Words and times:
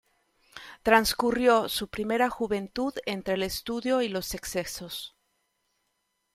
Transcurrió 0.81 1.69
su 1.69 1.87
primera 1.89 2.31
juventud 2.31 2.91
entre 3.05 3.35
el 3.35 3.43
estudio 3.43 4.01
y 4.01 4.09
los 4.09 4.33
excesos. 4.33 5.15